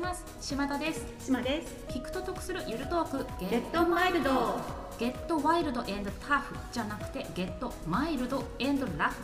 [0.00, 0.24] ます。
[0.40, 1.04] 島田です。
[1.20, 1.84] 島です。
[1.88, 3.26] 聞くと得するゆるトーク。
[3.38, 4.58] ゲットマイルド。
[4.98, 6.56] ゲットワイルドエンドタフ。
[6.72, 9.16] じゃなくてゲットマイルドエンドラフ。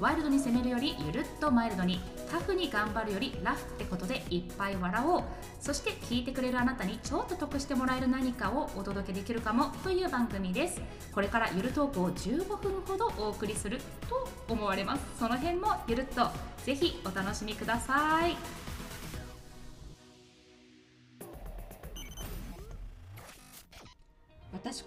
[0.00, 2.00] ワイルドに攻めるよりゆるっとマイルドに。
[2.30, 5.22] タフに頑張るよりラフってことでいっぱい笑おう。
[5.60, 9.72] そして聞いてくれるあなたにちょっと得してもらえる何かをお届けできるかも。
[9.82, 10.80] という番組です。
[11.14, 15.02] これからゆるトークを15分ほどお送りすると思われます。
[15.18, 16.28] その辺もゆるっと。
[16.64, 18.36] ぜひお楽しみください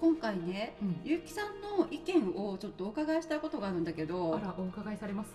[0.01, 0.99] 今回ね、うん。
[1.05, 5.29] ゆうきさんの意見をちょっとお伺いしたいことがあるんだけどあらお伺いされます？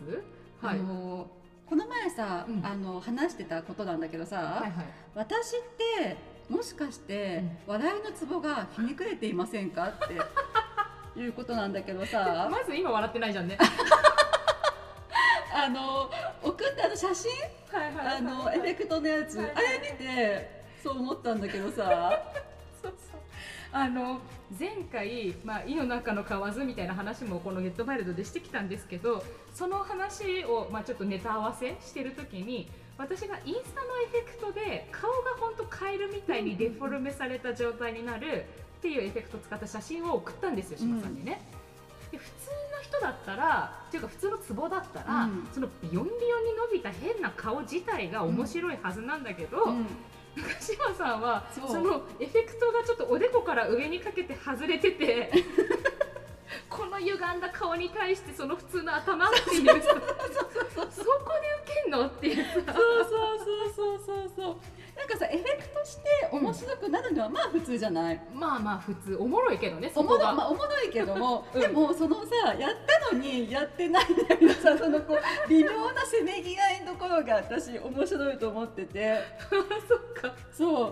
[0.60, 1.28] あの
[1.68, 2.66] この前さ、うん。
[2.66, 4.86] あの話してたことなんだけどさ、はいはい。
[5.14, 5.60] 私っ
[6.00, 6.16] て
[6.48, 9.88] もしかして、笑いのツボがひねくれていませんか？
[9.88, 10.14] って
[11.20, 12.48] いうことなんだけどさ。
[12.50, 13.56] まず今笑ってないじゃんね。
[15.54, 16.10] あの
[16.42, 17.30] 送ったあの写真？
[17.72, 18.16] はいはい。
[18.18, 19.54] あのエフェクトのやつ、はいはい。
[19.54, 22.12] あれ見てそう思ったんだけどさ
[23.76, 24.20] あの
[24.58, 38.46] 前回、まあ、井の中の蛙みたいな話もこの「ゲットマイルド」でしてきたんですけどその話を、まあ、ちょっとネタ合わせしてる時に私がインスタのエフェクトで顔が本当カエルみたいにデフォルメされた状態になる
[38.78, 41.42] っていうエフェクトを使った写真を送ったんですよ島さんにね。
[42.10, 42.30] で普通
[42.74, 45.48] の人だったらっていうか普通のツボだったら、うん。
[45.52, 49.86] そのビヨンビヨンに伸びた変な顔自体が面白いはずなんだけど、うん
[50.60, 55.30] 島さんはそそうのエフェクトがちょっとおでこから上にかけて外れてて
[56.68, 59.94] この歪んだ顔に対してその普通の頭っていうさ
[60.34, 62.06] そこで受けんの？
[62.06, 62.72] っていうさ。
[62.72, 64.56] そうそうそうそうそう
[64.96, 66.02] なんかさエフェクトして
[66.32, 69.16] 面白くなるのはまあ普通じゃない、まあまあ普通。
[69.20, 71.60] おもろいけどねそおもろ まあおもろいけども、うん。
[71.60, 72.72] でもそのさやっ
[73.10, 79.18] たのにやってないみたいなさそのこう微妙なせめぎ合いのところが私面白いと思ってて。
[79.50, 80.32] そっか。
[80.50, 80.84] そ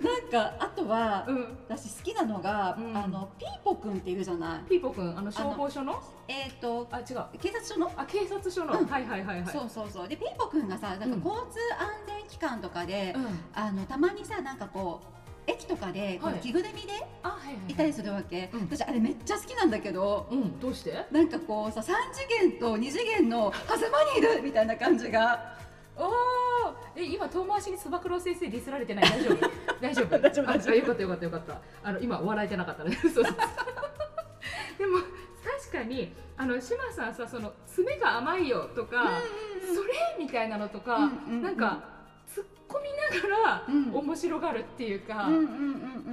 [0.00, 0.04] う。
[0.04, 1.58] なんかあとは、うん。
[1.68, 2.96] 私好きなのが、うん。
[2.96, 4.68] あのピーポくんっているじゃない？
[4.68, 6.02] ピーポくんあの消防署の？
[6.28, 7.38] えっ、とあ違う。
[7.38, 7.90] 警察署の？
[7.96, 8.86] あ警察署の、うん。
[8.86, 9.46] はいはいはいはい。
[9.46, 10.08] そうそうそう。
[10.08, 11.12] でピーポくんがさなんかうん。
[11.22, 15.00] 交通安全機関とかで、うんあのたまにさなんかこ
[15.46, 16.36] う駅とかでこはい。
[16.36, 16.88] の着ぐるみで
[17.68, 18.60] いたりするわけ、うん。
[18.62, 20.58] 私あれめっちゃ好きなんだけどうん。
[20.58, 21.06] どうして？
[21.12, 25.32] なんかこうさ3次元と2次元の狭間にいるみたいな感じが。
[25.94, 29.04] ああえ今遠回しにつば九郎先生ディスられてない？
[29.04, 29.38] 大丈夫？
[29.80, 30.18] 大丈夫？
[30.18, 30.72] 大丈夫大丈夫。
[30.72, 31.60] あよかったよかったよかった。
[31.84, 32.96] あの今笑えてなかったね。
[33.02, 33.30] そうそうで
[34.86, 34.98] も
[35.62, 39.20] 確かにあの島さんさその爪が甘いよとか、
[39.74, 40.98] それみたいなのとか、
[41.28, 41.91] なんか
[42.72, 43.94] 込みながらうん。
[43.94, 45.44] 面白がるっていうか、うんうんうん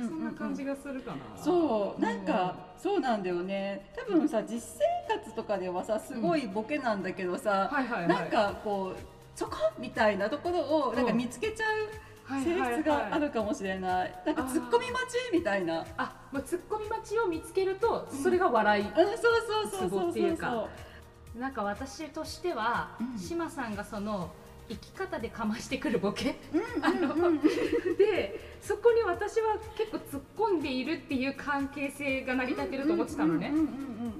[0.01, 2.01] うんそんな感じがするかな、そう。
[2.01, 3.91] なんかそうなんだよね。
[3.95, 8.07] 多分さ実生活とかではさすごいボケなんだけどさ、はいはいはい。
[8.07, 8.99] なんかこう
[9.35, 15.85] そこみたいなところをなんか見つけちゃう性質があるかもしれない,、なんかツッコミ待ちみたいな。
[15.97, 19.15] あもう突っ込み待ちを見つけるとそれが笑い、うんそうそう
[19.71, 20.67] そうそうそうっていうか。
[21.35, 23.17] なんか私としては、うん。
[23.17, 24.31] 島さんがその
[24.69, 26.35] 生き方でかましてくるボケ？
[27.97, 33.51] でそこに私は結構突っ込んでいるっていう関係性が成り立ってると思ってたのね。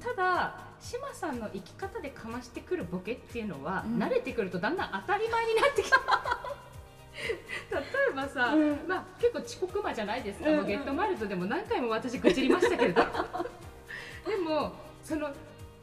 [0.01, 4.01] ただ島さんの生き方でかましてくるボケっていうのは、うん。
[4.01, 5.97] 慣れてくるとだんだん当たり前になってきた。
[7.69, 7.81] 例
[8.11, 8.87] えばさ、うん。
[8.87, 13.03] まあ、結構遅刻魔じゃないですか、うんもうゲットマイルドでも何回も私愚痴りましたけれど。
[14.25, 14.73] でも
[15.03, 15.31] その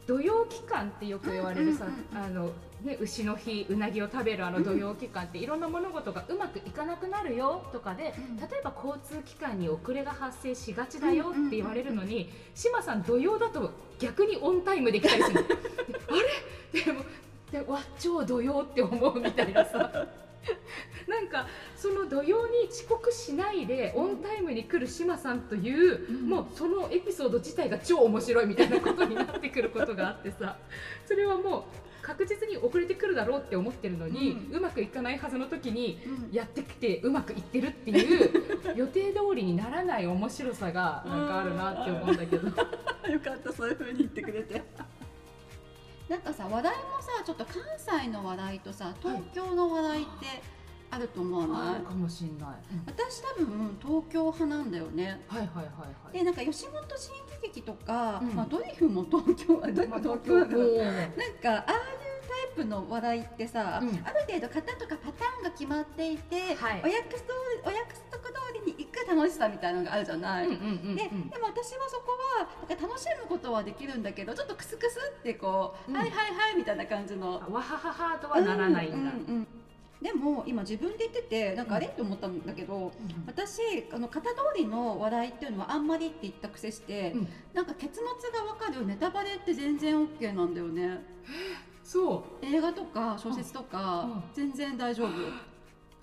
[0.07, 2.51] 土曜期間ってよく言われるさ、あの
[2.81, 8.37] ね、牛の日うなぎを食べるあの土曜期間っていろんな物事がうまくいかなくなるよとかで、うん。
[8.37, 15.39] 例えば交通機関に遅れが発生しがちだよって言われるのに志麻さん土曜だと逆にオンタイムできたりする
[16.07, 16.13] あ
[16.73, 16.83] れ？
[16.83, 17.01] でも
[17.51, 20.07] でわ超土曜って思うみたいなさ。
[21.07, 26.29] なんかその土曜に遅刻しないでオンタイムに来る志麻さんという、うん。
[26.29, 30.57] もうそのエピソード自体が超面白いみたいなことになってくることがあってさ。
[31.05, 36.33] それはもう確実に遅れてくるだろうって思ってるのに、ううまくいかないはずの時にうん。
[36.33, 38.31] やってきてうまくいってるっていう
[38.75, 42.47] 予定通りにならない面白さがなんかあるなって思うんだけど。
[43.11, 44.63] よかったそういう風に言ってくれて。
[46.07, 50.09] なんかさ話題もさちょっと関西の話題とさ東京の話題って
[50.89, 52.49] あると思わない、あるかもしんない、
[52.85, 55.21] 私多分東京派なんだよね。
[55.27, 56.17] はいはいはいはい。
[56.17, 58.35] でなんか吉本新喜劇とか、うん。
[58.35, 61.87] まあ、ドリフも東京あドリフまあ東京なんだなんかああいう
[62.27, 63.89] タイプの話題ってさ、うん。
[63.89, 66.81] ある程度型とかパターンが決まっていて、はい。
[66.83, 67.33] お約束
[67.65, 68.33] お約束通
[68.65, 70.47] りに行く楽しさみたいなのがあるじゃない？
[70.47, 70.95] うんうんうんうん。
[70.95, 75.97] ででも私はそこはなんか楽しむことはできるんだけどちょっとクスクスってこう、うん。
[75.97, 77.41] はいはいはいみたいな感じの。
[77.43, 79.47] あわはははとはならないんだ、ううんうん
[80.01, 82.91] でも今自分で言っててなんかあれって思ったんだけど、
[83.25, 83.61] 私
[83.91, 87.27] あの型通りの話題っていうのはあんまりって言った癖して、うん。
[87.53, 88.85] なんか結末が分かる。
[88.85, 91.03] ネタバレって全然 OK なんだよね。
[91.83, 92.45] そう。
[92.45, 94.23] 映画とか小説とか、うん。
[94.35, 95.09] 全然大丈夫。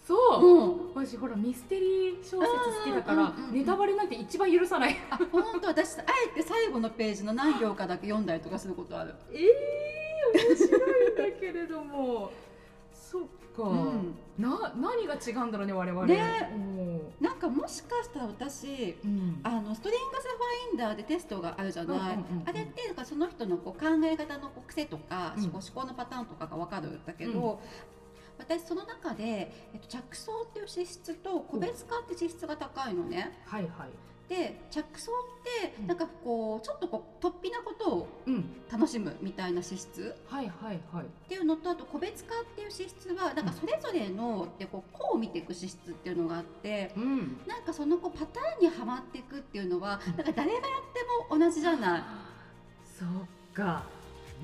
[0.04, 1.04] そう、うん。
[1.06, 4.96] 私ほらミステリー小説好きだから、ネタバレなんて一番許さない。
[5.08, 5.68] あ本当。
[5.68, 6.04] 私あ
[6.34, 9.14] えて最後のページの何行かだけ読んだりとかすることある。
[9.32, 12.32] ええー、面白いんだけれども
[13.10, 13.22] そっ
[13.54, 14.14] か、うん。
[14.38, 16.06] な何が違うんだろうね我々。
[16.06, 16.50] ね。
[17.20, 19.40] おなんかもしかしたら私ーうん。
[19.42, 22.48] あのストリングスファインダーでテストがあるじゃない、うんうんうんうん。
[22.48, 25.44] あれってなんかその人のこう考え方の癖とか、うん。
[25.44, 27.60] 思考思考のパターンとかが分かるんだけど、
[28.38, 33.38] 私その中で、えっと、着想っていう資質と個別化って資質が高いのね。
[33.44, 33.90] はいはい
[34.28, 35.14] で着想っ
[35.60, 35.86] てうん。
[35.86, 38.44] なんかこうちょっとこう突飛なことをうん。
[38.70, 41.04] 楽しむみたいな資質はいはいはい。
[41.04, 46.92] っていうのとあと個別化っていう資質はなんかそれぞれのでこう個を見ていく資質っていうのがあって。
[46.96, 47.40] うん。
[47.46, 50.16] なんかそのこうパターンにはまっていくっていうのはうん。
[50.16, 50.60] なんか誰がやっ
[51.28, 52.02] ても同じじゃない、
[52.84, 53.08] そっ
[53.54, 53.84] か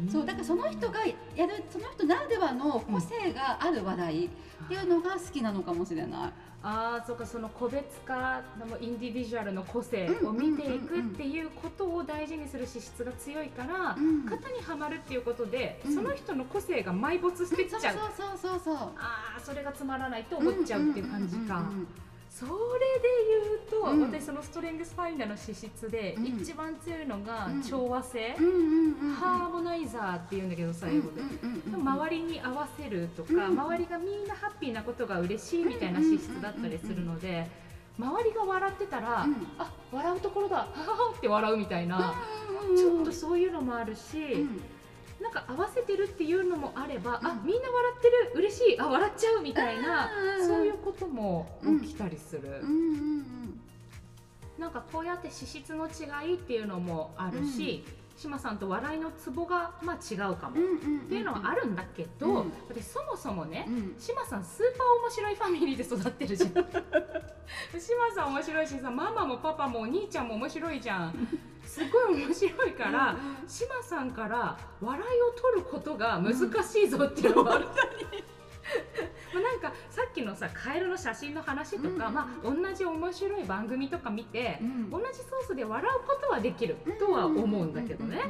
[0.09, 4.29] そうだからその人がやるその人ならではの個性がある話題っ
[4.69, 6.33] ていうのが好きなのかもしれない。
[6.63, 14.27] ああそうかその個別化のインディビジュアルの個性を見ていくっていうことを大事にする資質が強いから、うん。
[14.27, 15.95] 型にはまるっていうことで、うん。
[15.95, 21.65] その人の個性が埋没してっちゃう、そうそうそうそうああそれがつまらないと思っちゃうっていう感じか、
[22.31, 22.55] それで
[23.75, 24.03] 言うと、うん。
[24.03, 26.27] 私そのストレングスファインダーの資質でうん。
[26.41, 27.63] 一番強いのがうん。
[27.63, 28.37] 調和性、
[29.19, 31.23] ハーモナイザーっていうんだけど最後で、
[31.75, 37.49] 周りに合わせるとか、うん周りがみんなハッピーなことが嬉しいみたいな資質だったりするので、
[37.99, 39.47] 周りが笑ってたら、うん。
[39.59, 42.15] あ笑うところだはははって笑うみたいな、
[42.69, 42.77] うん。
[42.77, 44.61] ちょっとそういうのもあるし、うん
[45.21, 47.47] なんか合わせてるっていうのもあれば、あうん。
[47.47, 52.61] みんな笑ってる嬉しいあ笑っちゃうみたいな、うんそういうことも起きたりする。
[52.63, 52.69] うん。
[52.69, 53.61] うん
[54.59, 57.83] なんかこうやって資質の違いっていうのもあるし、
[58.15, 61.01] 島さんと笑いのツボがまあ違うかも、うんうんうん。
[61.01, 62.53] っていうのはあるんだけど、うん。
[62.69, 63.95] 私そもそもね、うん。
[63.99, 66.51] 島さんスーパー面白いファミリーで育ってるじゃん。
[67.81, 71.29] 島さん面白いしさママもパパもお兄ちゃんも面白いじゃん
[71.71, 76.35] すごい面白いから、島さんから笑いを取ることが難
[76.65, 77.37] しいぞっていう。
[77.37, 77.67] のがある、
[79.33, 82.15] まあなんかさっきのさカエルの写真の話とか、うん。
[82.15, 84.91] まあ、同じ面白い番組とか見て、うん。
[84.91, 88.19] 同じソースで笑うことはできるとは思うんだけどね。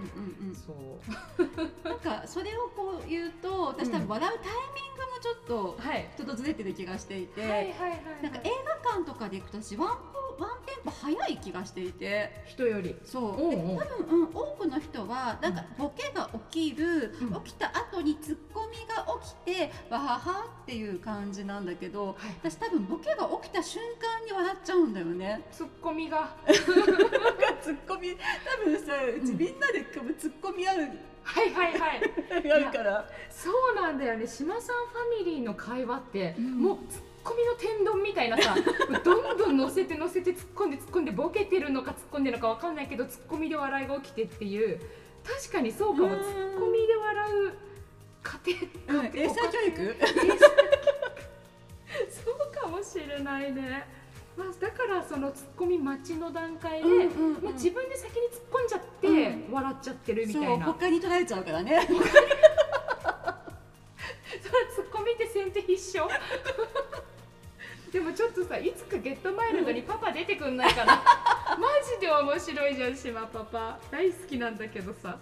[1.82, 6.10] なんかそれをこう言うと私多分笑うタイミングもちょっとはい。
[6.14, 7.75] ちょっとずれてる気がしていて、
[8.22, 8.50] なんか映
[8.84, 12.42] 画館とかで行くと私ワンポワンテンポ早い気がしていて。
[12.46, 12.96] 人より。
[13.04, 13.22] そう。
[13.22, 17.42] おうおうで多分、うん、多くの人はなんかボケが起きる、うん。
[17.42, 25.42] 起きた後にツッコミが起きてわははっていう感じなんだけど私多分ボケが起きた瞬間に笑っちゃうんだよね。
[25.52, 26.34] ツッコミが。
[26.46, 28.16] ツッコミ。
[28.62, 29.84] 多分さうちみんなで
[30.19, 30.76] ツッコミ合う
[31.22, 32.00] はいはいはい。
[32.50, 33.08] あるから。
[33.31, 34.26] そうなんだよね。
[34.26, 36.58] 島さんファミリーの会話って、うん。
[36.62, 38.55] もうツッコミの天丼みたいなさ
[39.05, 44.81] どんどん乗せて乗せて突っ込んで突っ込んでボケてるのか突っ込んでるのかわかんないけどツッコミで笑いが起きてっていう
[45.25, 47.52] 確かにそうかもうんツッコミで笑う
[48.22, 48.38] 家
[48.88, 49.96] 庭うん、英才教育
[52.10, 53.86] そうかもしれないね、
[54.36, 59.53] まあ、だからそのツッコミ待ちの段階で、うんうん自分で先に突っ込んじゃって、うん。
[59.53, 61.81] 笑っちゃってるみたそいうな他に取られちゃうからね。
[68.43, 71.03] とさいつかゲットマイルドにパパ出てくんないかな。
[71.61, 73.79] マジで面白いじゃん島パパ。
[73.91, 75.19] 大好きなんだけどさ。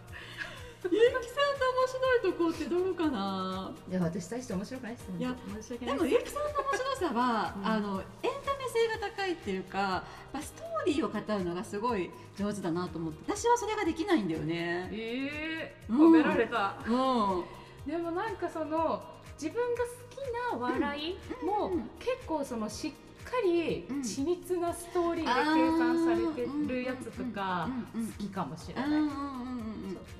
[0.85, 3.73] ゆうきさんの面白いとこってどうかな？
[3.91, 7.67] いや私大して面白くないですいや申し訳でもゆうきさんの面白さは、うん。
[7.67, 13.33] あのエンタメ性が高いっていうか、まあ、ストーリーを語るのがすごい上手だなと思って。
[13.33, 14.89] 私はそれができないんだよね。
[14.93, 15.99] えー、うん。
[15.99, 17.45] 褒められた、うん。
[17.85, 19.03] でもなんかその
[19.35, 20.17] 自分が好き
[20.53, 21.91] な笑いもうん。
[21.99, 22.93] 結構そのしっ
[23.31, 28.87] かりうん緻密なストーリーで計算されてるやつとか好きかもしれない。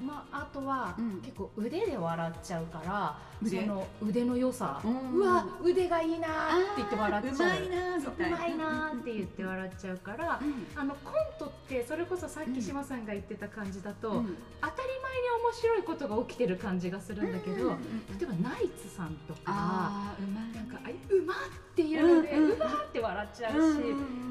[0.05, 1.21] まあ、あとは、うん。
[1.21, 3.61] 結構腕で笑っちゃうから腕？
[3.63, 7.35] その腕の良さ、ううんわ腕がいいなーって言って笑っちゃう。
[7.35, 10.67] うまいなって言って笑っちゃうから、うん。
[10.75, 14.37] あのコントってそれこそさっき島さんが言ってた感じだと、うん。
[14.61, 17.75] 当たり前に面白いことが起きてる感じがするんだけど、例
[18.23, 20.53] えばナイツさんとかあーうまい。
[20.55, 21.37] なんかあうまっ
[21.77, 23.79] ていうので、うわーって笑っちゃうし、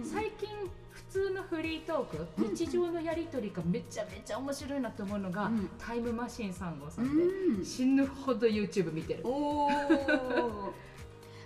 [0.04, 0.87] 最近普
[1.18, 5.70] 通のフリートーク、うん日常のやり取りがめちゃめちゃ面白いなと思うのが、うん。
[5.80, 7.66] タイムマシーン3号さんで、うん。
[7.66, 9.24] 死ぬほど YouTube 見てる。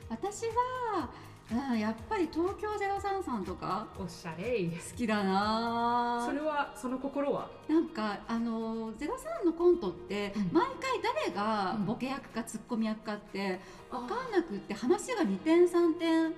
[0.10, 1.10] 私は、
[1.52, 3.88] うん、やっぱり東京033とか？
[4.00, 4.64] おしゃれ。
[4.66, 6.24] 好きだな。
[6.26, 7.50] それはその心は？
[7.68, 10.50] なんかあの03のコントって、うん。
[10.54, 11.86] 毎回誰がうん。
[11.86, 13.60] ボケ役かツッコミ役かって
[13.92, 16.34] 分かんなくって話が2点3点はい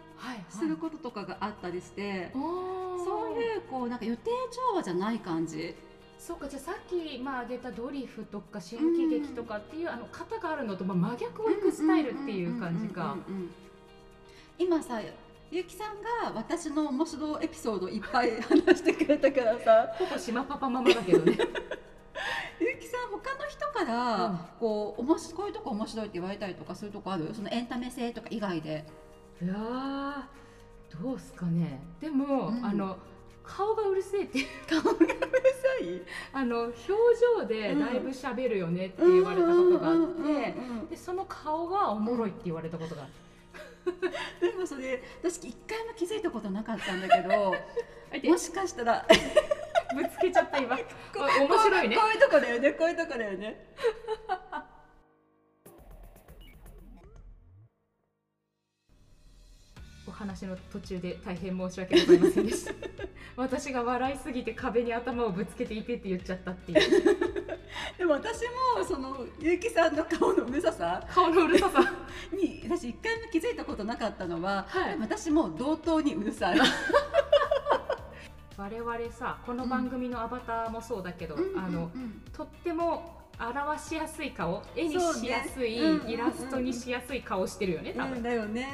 [0.50, 5.76] することとかがあったりして、そそういうこうなんか予定調和じゃない感じ。
[6.18, 13.18] そうかじゃあさっきまあ挙げたドリフとか新喜劇とかっていう、あの型があるのとまあ真逆をいくスタイルっていう感じか。
[13.28, 13.52] うんうんうんうん
[14.58, 15.02] 今さ
[15.52, 19.88] ゆきさんが私の面白いエピソードいっぱい話してくれたからさ。
[19.98, 21.38] ほぼ島パパママだけどね。
[22.60, 24.40] ゆきさん他の人から、うん。
[24.60, 27.30] こうおもしこういうとこ面白いって言われたりとかするとこある？
[27.34, 28.86] そのエンタメ性とか以外で。
[29.44, 30.24] いやー
[31.04, 31.80] どうすかね。
[32.00, 32.66] でも、うん。
[32.66, 32.98] あの
[33.44, 34.48] 顔がうるせえっていう。
[34.68, 35.16] 顔がうるさ
[35.86, 36.02] い？
[36.34, 40.88] あの表情でだいぶ喋るよねって言われたことがあうんうんうんってうん。
[40.88, 43.22] でその顔がおもろいって言われたことがあって
[44.40, 47.56] でもそれ私一回も気づいたことなかったんだけど
[48.32, 49.06] もしかしたら
[49.96, 50.78] ぶつけちゃった今。
[51.16, 51.96] お面白いね。
[51.96, 53.68] こういうとこだよねこういうとこだよね
[60.14, 62.74] 話の途中で大変申し訳ございませんでした。
[63.36, 67.04] 私が笑いすぎて壁に頭をぶつけていてって言っちゃったっていう。
[67.98, 68.42] でも私
[68.78, 71.04] もそのゆきさんの顔のうるささ。
[71.10, 71.80] 顔のうるささ。
[72.32, 74.98] に私一回も気づいたことなかったのは、はい。
[75.00, 76.60] 私も同等にうるさい。
[78.56, 86.10] 我々さこの番組のアバターもそうだけど、あのうんとっても表しやすい顔絵にしやすい、うんうんうん。
[86.10, 88.70] イラストにしやすい顔してるよね多分、うんだよね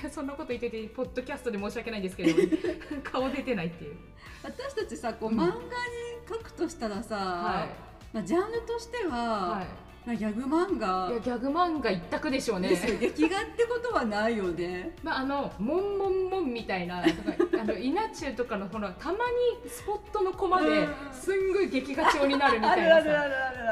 [0.00, 2.32] いやそんなこと言っててポッドキャストで申し訳ないんですけど
[3.04, 3.96] 顔出てないっていう。
[4.42, 5.40] 私たちさこううん。
[5.40, 5.60] 漫画に
[6.28, 7.68] 書くとしたらさ、は
[8.12, 9.10] まあ、ジャンルとしては、い、はい。
[9.10, 9.66] まあ、
[10.06, 11.08] ギャグ漫画。
[11.10, 12.68] いやギャグ漫画一択でしょうね。
[13.00, 14.94] 劇画ってことはないよね。
[15.02, 17.04] まあ、あのモンモンモンみたいなあ
[17.64, 23.18] の 稲中とかのほらたまにスポットのコマでうんすんごい劇画調になるみあたいなある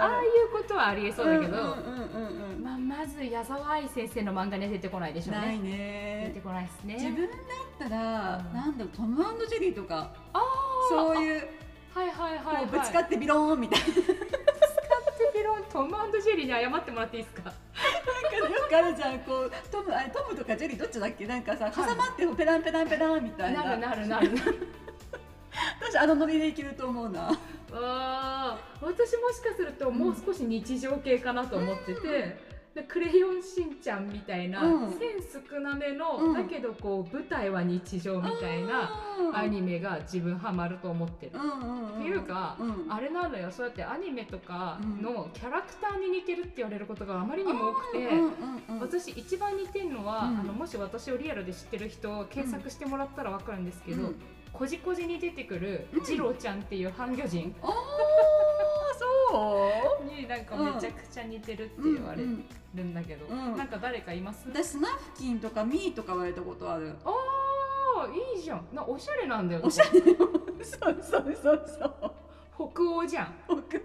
[0.01, 6.23] あいうことはありえそうだけど、うんうんうんまあ、まず矢沢愛先生の漫画には出てこないでしょうないね。
[6.23, 6.95] 出ねてこないですね。
[6.95, 7.37] 自分だ
[7.87, 8.55] ったら、うん。
[8.55, 10.11] なんだろうトムジェリーとか。
[10.33, 10.43] ああ
[10.89, 11.49] そういう
[11.95, 13.87] はいはいはい、ぶつかってビローンみたいな
[15.73, 17.45] トムジェリーに謝ってもらっていいですか？
[17.45, 17.55] なん
[18.31, 21.27] かよくあるじゃんこうトムあれトムとかジェリーどっちだっけ？
[21.27, 23.65] なんかさ挟まってペランペランペランみたいな。
[23.65, 24.31] なるなるなる
[25.81, 27.31] 私あのノリでいけると思うな。
[27.73, 28.85] あー。
[28.85, 32.37] 私もしかするともう少し日常系かなと思ってて、
[32.75, 34.91] でクレヨンしんちゃんみたいな、うん。
[34.93, 36.33] 線少なめの、うん。
[36.33, 38.91] だけどこう舞台は日常みたいな
[39.35, 42.87] アニメが自分ハマると思ってる、っていうかうん。
[42.91, 43.51] あれなのよ。
[43.51, 48.09] そうやってアニメとかのキャラクターに似てるって言われることがあまりにも多くて、
[48.81, 50.41] 私一番似てるのは、うん。
[50.41, 54.17] あのもし私をリアルで知ってる人検索してもらったら分かるんですけど、うん。
[54.51, 56.05] こじこじに出てくるうん。
[56.05, 57.55] ジローちゃんっていう半魚人
[59.33, 60.05] そう？
[60.05, 63.57] になんかめちゃくちゃ似てるって言われうんうんるんだけど、うん。
[63.57, 64.49] なんか誰かいます？
[64.49, 66.95] 私スナフキンとかミーとか言われたことある。
[67.05, 68.67] あーいいじゃん。
[68.73, 69.63] なおしゃれなんだよ。
[69.65, 69.99] おしゃれ。
[69.99, 70.05] よ
[70.63, 72.73] そうそうそうそう。
[72.73, 73.35] 北欧じゃん。
[73.49, 73.83] 僕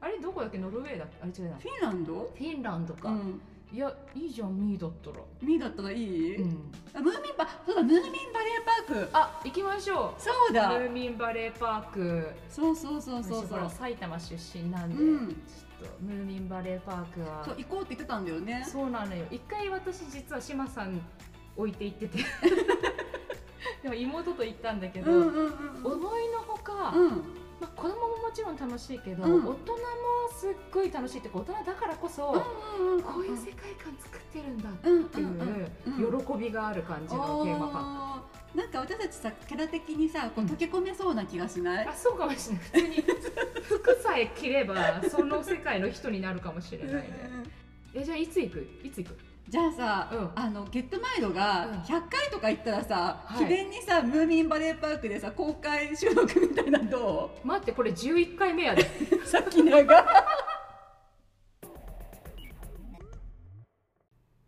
[0.00, 0.58] あれどこだっけ？
[0.58, 1.16] ノルウェーだっけ？
[1.22, 1.58] あれ違うな。
[1.58, 2.14] フィンランド？
[2.14, 3.40] フィンランドか、うん
[3.72, 5.16] いやいいじゃんミーだったら。
[5.40, 6.72] ミーだったらいい、うん。
[6.92, 9.08] あムーミンバそうだムーミンバレーパーク。
[9.12, 10.12] あ行きましょう。
[10.14, 10.72] ムそうだ。
[10.72, 12.30] ーミンバレーパーク。
[12.48, 13.70] そうそうそうそうそう。
[13.70, 15.28] 埼玉出身なんで、うん。
[15.28, 17.44] ちょっとムーミンバレーパークは。
[17.44, 18.66] そう行こうって言ってたんだよね。
[18.68, 19.24] そうなのよ。
[19.30, 21.00] 一回私実は志麻さん
[21.56, 22.18] 置いて行ってて。
[23.84, 25.92] でも妹と行ったんだけど、うんうんうん。
[25.92, 29.32] 思いのほか、うんまあ、子供ももちろん楽しいけど、うん。
[29.40, 29.54] 大人も
[30.38, 32.44] すっごい楽しいって大人だからこそ、
[32.78, 37.58] うんうんこういう世界観作ってるんだっうんていう喜びがある感じのテー。
[37.58, 38.20] マパー
[38.54, 38.58] ク。
[38.58, 42.64] なんか私たちさキャラ的にさこう溶け込めそうな気がしない、あそうかもしれない。
[42.64, 43.02] 普通に
[43.62, 47.30] 服さえ着ればその世界の人になるかもしれないね。
[47.94, 48.66] えじゃあいつ行く？
[48.82, 49.18] いつ行く？
[49.50, 50.30] じゃあさ、うん。
[50.36, 51.72] あのゲットマイルがうん。
[51.80, 53.38] 100回とか行ったらさ、はい。
[53.44, 58.82] 記念にさムーミンバレーパークでさ公開収録みたいなのど待ってこれ11回目やで。
[58.82, 58.86] う
[59.26, 60.06] さっきのが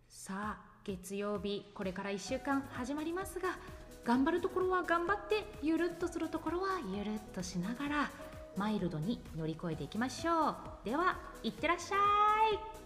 [0.06, 3.58] さあ月曜日これから1週間始まりますが
[4.04, 8.10] 頑張るところは頑張ってゆるっとするところはゆるっとしながら
[8.56, 10.56] マイルドに乗り越えていきましょう。
[10.84, 12.81] ではいってらっしゃい